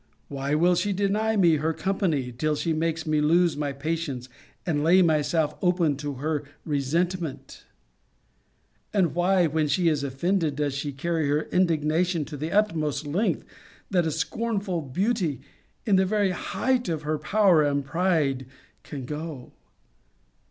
[0.29, 4.29] Why will she deny me her company, till she makes me lose my patience,
[4.65, 7.65] and lay myself open to her resentment?
[8.95, 13.45] And why, when she is offended, does she carry her indignation to the utmost length
[13.91, 15.41] that a scornful beauty,
[15.85, 18.47] in the very height of her power and pride,
[18.81, 19.51] can go?